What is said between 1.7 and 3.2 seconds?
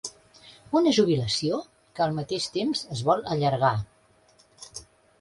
que, al mateix temps, es